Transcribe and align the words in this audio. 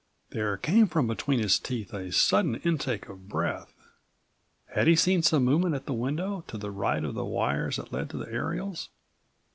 There 0.31 0.57
came 0.57 0.87
from 0.87 1.05
between 1.05 1.37
his 1.37 1.59
teeth 1.59 1.93
a 1.93 2.11
sudden 2.11 2.55
intake 2.63 3.07
of 3.07 3.29
breath. 3.29 3.71
Had 4.69 4.87
he 4.87 4.95
seen 4.95 5.21
some 5.21 5.45
movement 5.45 5.75
at 5.75 5.85
the 5.85 5.93
window 5.93 6.43
to 6.47 6.57
the 6.57 6.71
right 6.71 7.03
of 7.05 7.13
the 7.13 7.23
wires 7.23 7.75
that 7.75 7.93
led 7.93 8.09
to 8.09 8.17
the 8.17 8.27
aerials? 8.33 8.89